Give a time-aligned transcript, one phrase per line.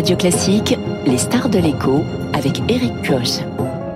[0.00, 2.02] Radio Classique, les stars de l'écho
[2.32, 3.44] avec Eric Koch.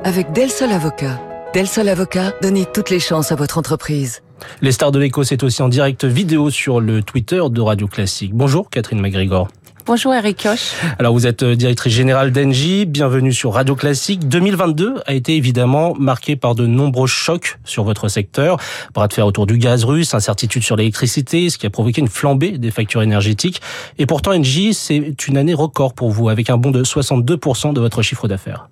[0.04, 1.18] Avec Del Sol Avocat.
[1.54, 4.22] Del Sol Avocat, donnez toutes les chances à votre entreprise.
[4.60, 8.34] Les stars de l'écho, c'est aussi en direct vidéo sur le Twitter de Radio Classique.
[8.34, 9.48] Bonjour Catherine McGregor.
[9.86, 10.72] Bonjour Eric Koch.
[10.98, 14.26] Alors vous êtes euh, directrice générale d'Engie, bienvenue sur Radio Classique.
[14.26, 18.56] 2022 a été évidemment marqué par de nombreux chocs sur votre secteur.
[18.94, 22.08] Bras de fer autour du gaz russe, incertitude sur l'électricité, ce qui a provoqué une
[22.08, 23.60] flambée des factures énergétiques.
[23.98, 27.80] Et pourtant Engie, c'est une année record pour vous, avec un bond de 62% de
[27.80, 28.70] votre chiffre d'affaires.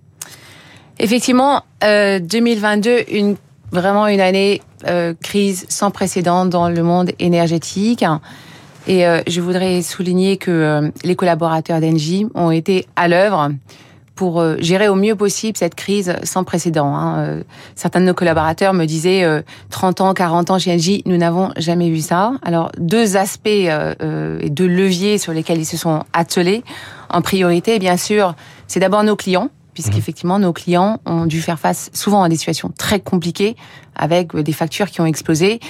[0.98, 3.36] Effectivement, euh, 2022, une,
[3.70, 8.02] vraiment une année euh, crise sans précédent dans le monde énergétique.
[8.86, 13.50] Et euh, je voudrais souligner que euh, les collaborateurs d'Engie ont été à l'œuvre
[14.14, 16.94] pour euh, gérer au mieux possible cette crise sans précédent.
[16.94, 17.40] Hein.
[17.74, 19.24] Certains de nos collaborateurs me disaient
[19.70, 22.32] 30 ans, 40 ans chez Engie, nous n'avons jamais vu ça.
[22.42, 23.70] Alors deux aspects et
[24.50, 26.62] deux leviers sur lesquels ils se sont attelés.
[27.08, 28.34] En priorité, bien sûr,
[28.66, 32.72] c'est d'abord nos clients puisqu'effectivement nos clients ont dû faire face souvent à des situations
[32.76, 33.56] très compliquées
[33.96, 35.60] avec des factures qui ont explosé.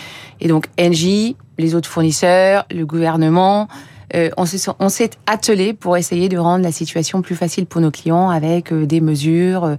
[0.41, 3.69] Et donc Engie, les autres fournisseurs, le gouvernement,
[4.15, 8.31] euh, on s'est attelé pour essayer de rendre la situation plus facile pour nos clients
[8.31, 9.77] avec euh, des mesures,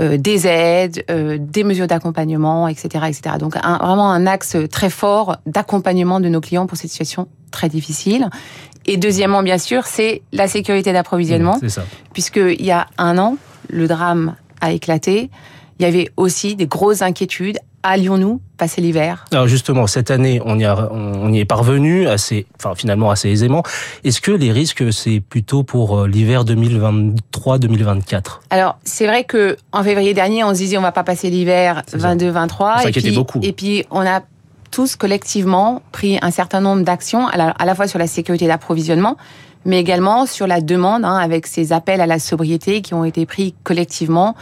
[0.00, 3.36] euh, des aides, des mesures d'accompagnement, etc., etc.
[3.38, 7.68] Donc un, vraiment un axe très fort d'accompagnement de nos clients pour cette situation très
[7.68, 8.28] difficile.
[8.86, 11.80] Et deuxièmement, bien sûr, c'est la sécurité d'approvisionnement, mmh,
[12.12, 13.36] puisqu'il y a un an,
[13.68, 15.30] le drame a éclaté.
[15.78, 19.26] Il y avait aussi des grosses inquiétudes allions-nous passer l'hiver?
[19.30, 23.62] Alors justement, cette année, on y, on y est parvenu assez, enfin finalement assez aisément.
[24.02, 29.84] Est-ce que les risques, c'est plutôt pour euh, l'hiver 2023-2024 Alors c'est vrai que en
[29.84, 32.88] février dernier, on se disait on va pas passer l'hiver 22-23.
[32.88, 33.40] Et puis, beaucoup.
[33.42, 34.22] Et puis on a
[34.70, 39.16] tous collectivement pris un certain nombre d'actions, à la fois sur la sécurité d'approvisionnement,
[39.64, 43.26] mais également sur la demande, hein, avec ces appels à la sobriété qui ont été
[43.26, 44.34] pris collectivement.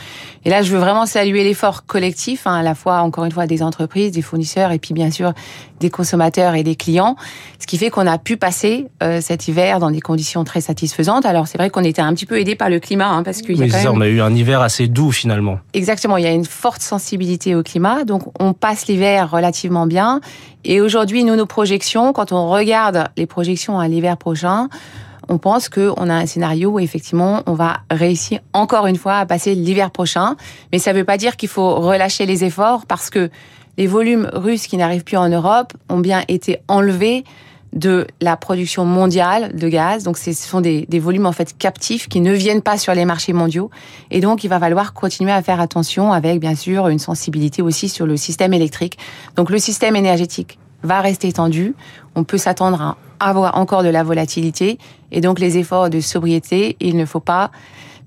[0.44, 3.46] Et là, je veux vraiment saluer l'effort collectif, hein, à la fois, encore une fois,
[3.46, 5.32] des entreprises, des fournisseurs, et puis bien sûr
[5.80, 7.16] des consommateurs et des clients,
[7.58, 11.26] ce qui fait qu'on a pu passer euh, cet hiver dans des conditions très satisfaisantes.
[11.26, 13.58] Alors c'est vrai qu'on était un petit peu aidé par le climat, hein, parce qu'il
[13.58, 13.98] y a quand même...
[13.98, 15.58] on a eu un hiver assez doux finalement.
[15.74, 20.20] Exactement, il y a une forte sensibilité au climat, donc on passe l'hiver relativement bien.
[20.64, 24.68] Et aujourd'hui, nous, nos projections, quand on regarde les projections à l'hiver prochain,
[25.28, 29.26] on pense qu'on a un scénario où effectivement on va réussir encore une fois à
[29.26, 30.36] passer l'hiver prochain.
[30.72, 33.30] Mais ça ne veut pas dire qu'il faut relâcher les efforts parce que
[33.78, 37.24] les volumes russes qui n'arrivent plus en Europe ont bien été enlevés
[37.72, 40.04] de la production mondiale de gaz.
[40.04, 43.32] Donc, ce sont des, volumes en fait captifs qui ne viennent pas sur les marchés
[43.32, 43.70] mondiaux.
[44.10, 47.88] Et donc, il va falloir continuer à faire attention avec, bien sûr, une sensibilité aussi
[47.88, 48.98] sur le système électrique.
[49.36, 51.74] Donc, le système énergétique va rester tendu.
[52.14, 52.96] On peut s'attendre à
[53.28, 54.78] avoir encore de la volatilité.
[55.10, 57.50] Et donc, les efforts de sobriété, il ne faut pas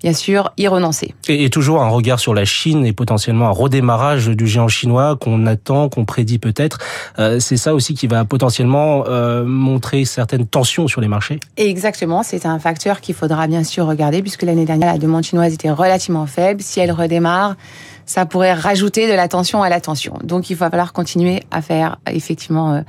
[0.02, 1.16] bien sûr y renoncer.
[1.28, 5.46] Et, toujours un regard sur la Chine et potentiellement un redémarrage du géant chinois qu'on
[5.48, 6.78] attend, qu'on prédit peut-être.
[7.18, 11.40] Euh, c'est ça aussi qui va potentiellement euh, montrer certaines tensions sur les marchés.
[11.58, 15.54] Exactement, c'est un facteur qu'il faudra bien sûr regarder puisque l'année dernière la demande chinoise
[15.54, 16.62] était relativement faible.
[16.62, 17.56] Si elle redémarre,
[18.06, 20.20] ça pourrait rajouter de la tension à la tension.
[20.24, 22.82] Donc il va falloir continuer à faire effectivement euh,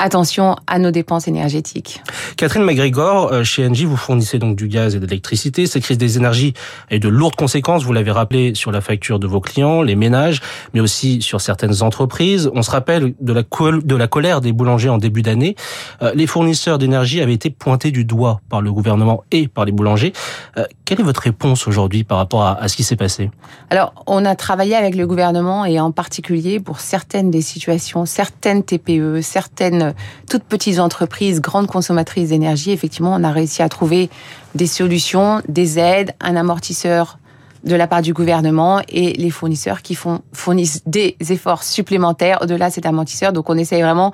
[0.00, 2.02] attention à nos dépenses énergétiques.
[2.36, 5.66] Catherine McGregor, euh, chez Engie, vous fournissez donc du gaz et de l'électricité.
[5.66, 6.54] Cette crise des énergies
[6.90, 9.96] a eu de lourdes conséquences, vous l'avez rappelé, sur la facture de vos clients, les
[9.96, 10.40] ménages,
[10.72, 12.50] mais aussi sur certaines entreprises.
[12.54, 15.54] On se rappelle de la, de la colère des boulangers en début d'année.
[16.02, 19.72] Euh, les fournisseurs d'énergie avaient été pointés du doigt par le gouvernement et par les
[19.72, 20.14] boulangers.
[20.56, 23.30] Euh, quelle est votre réponse aujourd'hui par rapport à, à ce qui s'est passé?
[23.68, 28.62] Alors, on a travaillé avec le gouvernement et en particulier pour certaines des situations, certaines
[28.62, 29.89] TPE, certaines
[30.28, 34.10] toutes petites entreprises, grandes consommatrices d'énergie, effectivement, on a réussi à trouver
[34.54, 37.18] des solutions, des aides, un amortisseur
[37.64, 42.68] de la part du gouvernement et les fournisseurs qui font, fournissent des efforts supplémentaires au-delà
[42.68, 43.32] de cet amortisseur.
[43.32, 44.12] Donc on essaye vraiment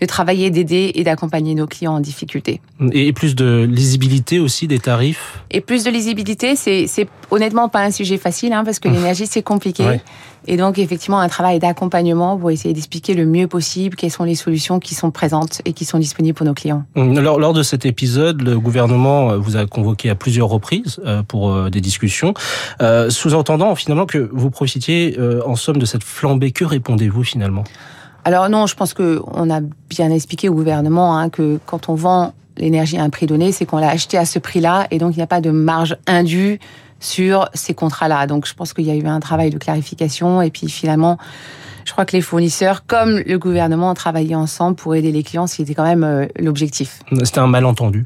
[0.00, 2.60] de travailler, d'aider et d'accompagner nos clients en difficulté.
[2.92, 5.40] Et plus de lisibilité aussi des tarifs?
[5.50, 9.42] Et plus de lisibilité, c'est honnêtement pas un sujet facile hein, parce que l'énergie c'est
[9.42, 10.00] compliqué.
[10.46, 14.34] Et donc, effectivement, un travail d'accompagnement pour essayer d'expliquer le mieux possible quelles sont les
[14.34, 16.84] solutions qui sont présentes et qui sont disponibles pour nos clients.
[16.94, 21.00] Hum, lors, lors de cet épisode, le gouvernement euh, vous a convoqué à plusieurs reprises
[21.04, 22.34] euh, pour euh, des discussions,
[23.08, 26.50] sous-entendant finalement que vous profitiez en somme de cette flambée.
[26.52, 27.64] Que répondez-vous finalement?
[28.24, 31.94] Alors non, je pense que on a bien expliqué au gouvernement hein, que quand on
[31.94, 35.14] vend l'énergie à un prix donné, c'est qu'on l'a acheté à ce prix-là et donc
[35.14, 36.58] il n'y a pas de marge indue
[37.00, 38.26] sur ces contrats-là.
[38.26, 41.18] Donc je pense qu'il y a eu un travail de clarification et puis finalement,
[41.86, 45.46] je crois que les fournisseurs, comme le gouvernement, ont travaillé ensemble pour aider les clients,
[45.46, 46.98] ce qui était quand même euh, l'objectif.
[47.22, 48.04] C'était un malentendu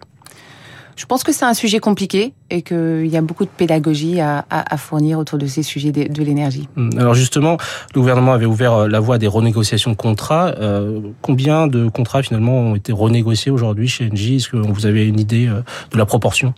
[0.96, 4.44] Je pense que c'est un sujet compliqué et qu'il y a beaucoup de pédagogie à,
[4.50, 6.68] à, fournir autour de ces sujets de, de l'énergie.
[6.76, 7.56] Hum, alors justement,
[7.94, 10.52] le gouvernement avait ouvert euh, la voie des renégociations de contrats.
[10.58, 14.36] Euh, combien de contrats finalement ont été renégociés aujourd'hui chez Engie?
[14.36, 16.52] Est-ce que vous avez une idée de la proportion?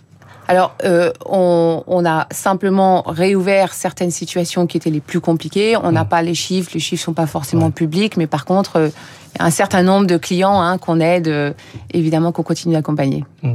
[0.47, 5.77] Alors, euh, on, on, a simplement réouvert certaines situations qui étaient les plus compliquées.
[5.77, 6.09] On n'a mmh.
[6.09, 8.89] pas les chiffres, les chiffres sont pas forcément publics, mais par contre, euh,
[9.39, 11.53] un certain nombre de clients hein, qu'on aide, euh,
[11.93, 13.23] évidemment qu'on continue d'accompagner.
[13.41, 13.53] Mmh.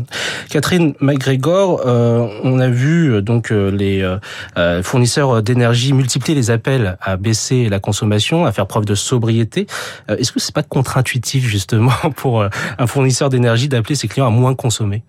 [0.50, 4.04] Catherine McGregor, euh, on a vu euh, donc les
[4.82, 9.66] fournisseurs d'énergie multiplier les appels à baisser la consommation, à faire preuve de sobriété.
[10.08, 14.54] Est-ce que c'est pas contre-intuitif justement pour un fournisseur d'énergie d'appeler ses clients à moins
[14.54, 15.02] consommer?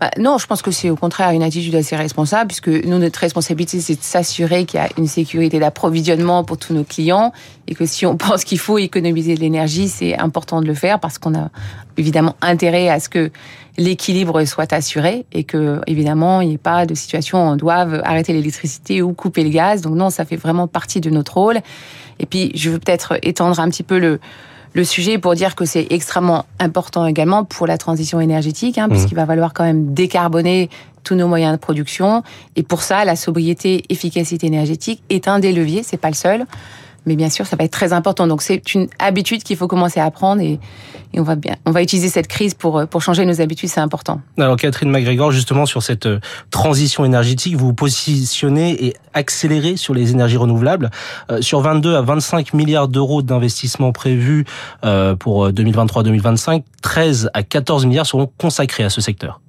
[0.00, 3.18] Bah, Non, je pense que c'est au contraire une attitude assez responsable, puisque nous notre
[3.18, 7.32] responsabilité c'est de s'assurer qu'il y a une sécurité d'approvisionnement pour tous nos clients
[7.68, 11.00] et que si on pense qu'il faut économiser de l'énergie, c'est important de le faire
[11.00, 11.50] parce qu'on a
[11.96, 13.30] évidemment intérêt à ce que
[13.78, 18.02] l'équilibre soit assuré et que évidemment il n'y ait pas de situation où on doive
[18.04, 19.80] arrêter l'électricité ou couper le gaz.
[19.82, 21.60] Donc non, ça fait vraiment partie de notre rôle.
[22.18, 24.20] Et puis je veux peut-être étendre un petit peu le
[24.74, 29.14] le sujet pour dire que c'est extrêmement important également pour la transition énergétique, hein, puisqu'il
[29.14, 29.16] mmh.
[29.20, 30.70] va falloir quand même décarboner
[31.04, 32.22] tous nos moyens de production.
[32.56, 36.46] Et pour ça, la sobriété, efficacité énergétique est un des leviers, c'est pas le seul.
[37.06, 38.26] Mais bien sûr, ça va être très important.
[38.26, 40.60] Donc c'est une habitude qu'il faut commencer à apprendre et,
[41.12, 43.80] et, on va bien, on va utiliser cette crise pour pour changer nos habitudes, c'est
[43.80, 44.20] important.
[44.38, 46.20] Alors Catherine McGregor, justement sur cette euh,
[46.50, 50.90] transition énergétique, vous vous positionnez et accélérez sur les énergies renouvelables.
[51.30, 54.44] Euh, sur 22 à 25 milliards d'euros d'investissement prévus
[54.84, 59.40] euh, pour 2023-2025, 13 à 14 milliards seront consacrés à ce secteur.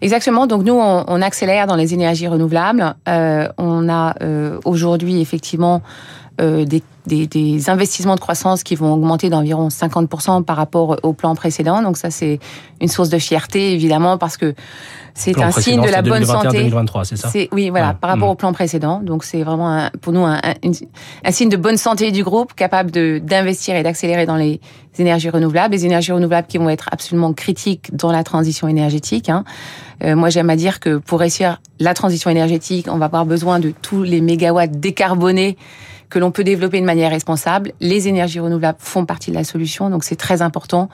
[0.00, 0.46] Exactement.
[0.46, 2.94] Donc nous, on, on, accélère dans les énergies renouvelables.
[3.08, 5.82] Euh, on a euh, aujourd'hui effectivement
[6.40, 11.12] euh, des, des, des, investissements de croissance qui vont augmenter d'environ 50% par rapport au
[11.12, 11.82] plan précédent.
[11.82, 12.38] Donc ça, c'est
[12.80, 14.54] une source de fierté, évidemment, parce que
[15.14, 16.58] c'est un signe de la bonne santé.
[16.58, 17.30] 2023, c'est ça?
[17.50, 18.32] Oui, voilà, par rapport mmh.
[18.32, 19.00] au plan précédent.
[19.02, 20.40] Donc c'est vraiment un, pour nous un,
[21.24, 24.60] un, signe de bonne santé du groupe, capable d'investir et d'accélérer dans les
[24.98, 29.28] énergies renouvelables, les énergies renouvelables qui vont être absolument critiques dans la transition énergétique.
[29.28, 29.44] Hein.
[30.04, 33.58] Euh, moi, j'aime à dire que pour réussir la transition énergétique, on va avoir besoin
[33.58, 35.56] de tous les mégawatts décarbonés
[36.10, 37.72] que l'on peut développer de manière responsable.
[37.80, 40.88] Les énergies renouvelables font partie de la solution, donc c'est très important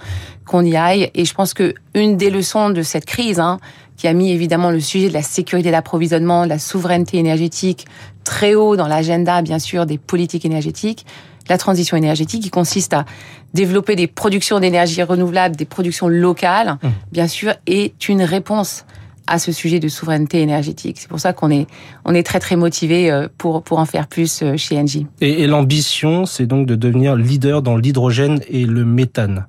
[0.46, 1.10] qu'on y aille.
[1.14, 3.58] Et je pense que une des leçons de cette crise, hein,
[3.96, 7.86] qui a mis évidemment le sujet de la sécurité d'approvisionnement, de la souveraineté énergétique
[8.24, 11.06] très haut dans l'agenda, bien sûr, des politiques énergétiques,
[11.48, 13.04] la transition énergétique qui consiste à
[13.52, 16.88] développer des productions d'énergie renouvelables, des productions locales, mmh.
[17.12, 18.84] bien sûr, est une réponse
[19.26, 20.96] à ce sujet de souveraineté énergétique.
[20.98, 21.66] C'est pour ça qu'on est,
[22.04, 25.06] on est très très motivé euh, pour, pour en faire plus euh, chez Engie.
[25.20, 29.46] Et, et l'ambition, c'est donc de devenir leader dans l'hydrogène et le méthane.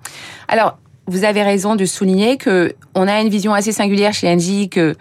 [0.48, 0.78] Alors,
[1.08, 4.96] vous avez raison de souligner que on a une vision assez singulière chez Engie que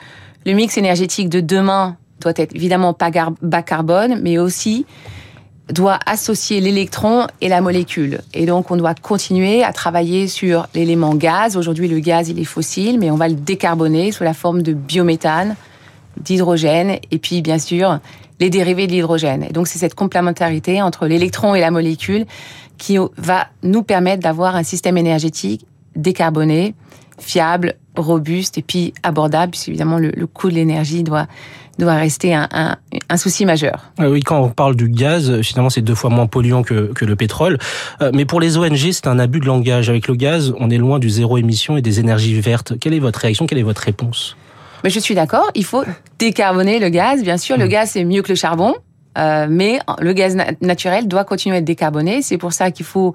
[0.45, 3.11] le mix énergétique de demain doit être évidemment pas
[3.43, 4.87] bas carbone, mais aussi
[5.73, 8.21] doit associer l'électron et la molécule.
[8.35, 11.57] Et donc, on doit continuer à travailler sur l'élément gaz.
[11.57, 14.75] Aujourd'hui, le gaz, il est fossile, mais on va le décarboner sous la forme de
[14.75, 15.57] biométhane,
[16.21, 17.99] d'hydrogène, et puis, bien sûr,
[18.41, 19.45] les dérivés de l'hydrogène.
[19.45, 22.27] Et donc, c'est cette complémentarité entre l'électron et la molécule
[22.77, 26.75] qui va nous permettre d'avoir un système énergétique décarboné,
[27.19, 31.27] fiable, robuste et puis abordable, puisque évidemment le, le coût de l'énergie doit
[31.79, 32.77] doit rester un, un,
[33.09, 33.91] un, souci majeur.
[33.99, 37.05] Ah oui, quand on parle du gaz, finalement, c'est deux fois moins polluant que, que
[37.05, 37.59] le pétrole.
[38.01, 39.89] Euh, mais pour les ONG, c'est un abus de langage.
[39.89, 42.79] Avec le gaz, on est loin du zéro émission et des énergies vertes.
[42.79, 43.47] Quelle est votre réaction?
[43.47, 44.37] Quelle est votre réponse?
[44.85, 45.51] Mais Je suis d'accord.
[45.55, 45.85] Il faut
[46.19, 47.23] décarboner le gaz.
[47.23, 47.69] Bien sûr, le mmh.
[47.69, 48.75] gaz, c'est mieux que le charbon.
[49.17, 52.23] Euh, mais le gaz naturel doit continuer à être décarboné.
[52.23, 53.15] C'est pour ça qu'il faut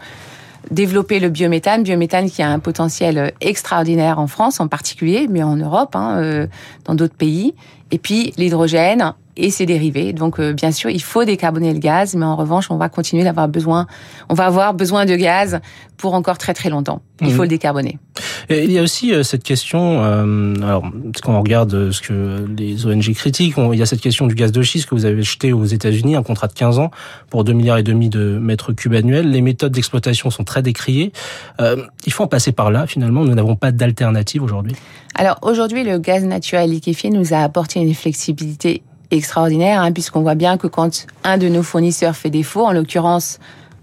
[0.72, 5.56] développer le biométhane, biométhane qui a un potentiel extraordinaire en France en particulier, mais en
[5.56, 6.48] Europe, hein, euh,
[6.86, 7.54] dans d'autres pays.
[7.92, 10.14] Et puis l'hydrogène et ses dérivés.
[10.14, 13.24] Donc euh, bien sûr, il faut décarboner le gaz, mais en revanche, on va continuer
[13.24, 13.88] d'avoir besoin,
[14.28, 15.60] on va avoir besoin de gaz
[15.98, 17.02] pour encore très très longtemps.
[17.22, 17.32] Il mmh.
[17.32, 17.98] faut le décarboner.
[18.50, 20.84] Et il y a aussi euh, cette question, euh, alors
[21.24, 24.52] quand on regarde ce que les ONG critiquent, il y a cette question du gaz
[24.52, 26.92] de schiste que vous avez jeté aux États-Unis, un contrat de 15 ans
[27.30, 29.30] pour 2 milliards et demi de mètres cubes annuels.
[29.30, 31.12] Les méthodes d'exploitation sont très décriées.
[32.06, 32.88] Il faut en passer par là.
[32.88, 34.74] Finalement, nous n'avons pas d'alternative aujourd'hui.
[35.16, 40.36] Alors aujourd'hui, le gaz naturel liquéfié nous a apporté une flexibilité extraordinaire, hein, puisqu'on voit
[40.36, 43.40] bien que quand un de nos fournisseurs fait défaut, en l'occurrence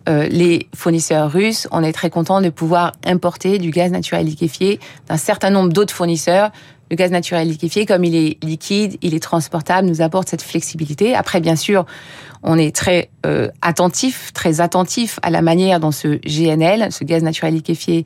[0.09, 4.79] euh, les fournisseurs russes, on est très content de pouvoir importer du gaz naturel liquéfié
[5.09, 6.51] d'un certain nombre d'autres fournisseurs.
[6.91, 11.17] Le gaz naturel liquéfié, comme il est liquide, il est transportable, nous apporte cette flexibilité.
[11.17, 11.85] Après, bien sûr,
[12.45, 17.25] on est très euh, attentif, très attentif à la manière dont ce GNL, ce gaz
[17.25, 18.05] naturel liquéfié,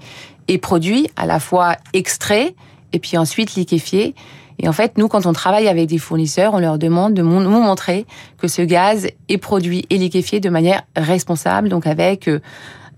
[0.48, 2.54] est produit, à la fois extrait
[2.92, 4.14] et puis ensuite liquéfié.
[4.62, 7.40] Et en fait, nous, quand on travaille avec des fournisseurs, on leur demande de nous
[7.50, 8.04] montrer
[8.36, 12.40] que ce gaz est produit et liquéfié de manière responsable, donc avec euh,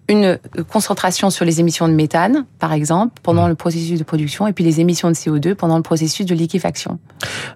[0.09, 0.39] une
[0.71, 4.65] concentration sur les émissions de méthane, par exemple, pendant le processus de production, et puis
[4.65, 6.99] les émissions de CO2 pendant le processus de liquéfaction.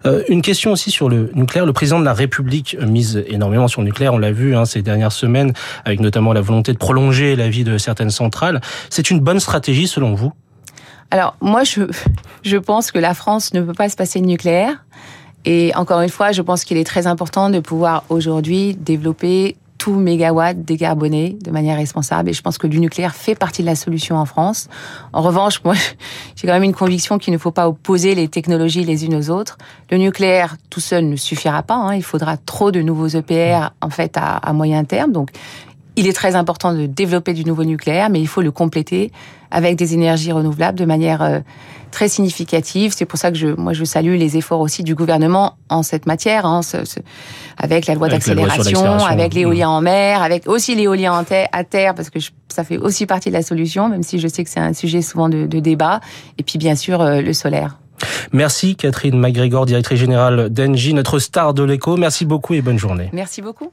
[0.06, 1.66] Euh, une question aussi sur le nucléaire.
[1.66, 4.82] Le président de la République mise énormément sur le nucléaire, on l'a vu hein, ces
[4.82, 5.52] dernières semaines,
[5.84, 8.60] avec notamment la volonté de prolonger la vie de certaines centrales.
[8.88, 10.32] C'est une bonne stratégie selon vous?
[11.10, 11.82] Alors moi, je,
[12.42, 14.84] je pense que la France ne peut pas se passer de nucléaire.
[15.44, 19.94] Et encore une fois, je pense qu'il est très important de pouvoir aujourd'hui développer tout
[19.94, 22.30] mégawatt décarboné de manière responsable.
[22.30, 24.68] Et je pense que le nucléaire fait partie de la solution en France.
[25.12, 25.74] En revanche, moi,
[26.36, 29.30] j'ai quand même une conviction qu'il ne faut pas opposer les technologies les unes aux
[29.30, 29.58] autres.
[29.90, 31.76] Le nucléaire tout seul ne suffira pas.
[31.76, 31.94] Hein.
[31.94, 35.12] Il faudra trop de nouveaux EPR en fait à, à moyen terme.
[35.12, 35.30] Donc,
[35.96, 39.10] il est très important de développer du nouveau nucléaire, mais il faut le compléter
[39.50, 41.40] avec des énergies renouvelables de manière euh,
[41.90, 42.92] très significative.
[42.94, 46.06] C'est pour ça que je, moi, je salue les efforts aussi du gouvernement en cette
[46.06, 46.60] matière, hein,
[47.56, 52.18] avec la loi d'accélération, avec l'éolien en mer, avec aussi l'éolien à terre, parce que
[52.48, 55.00] ça fait aussi partie de la solution, même si je sais que c'est un sujet
[55.00, 56.00] souvent de, débat.
[56.38, 57.78] Et puis, bien sûr, euh, le solaire.
[58.32, 61.96] Merci Catherine MacGregor, directrice générale d'Engie, notre star de l'écho.
[61.96, 63.08] Merci beaucoup et bonne journée.
[63.14, 63.72] Merci beaucoup.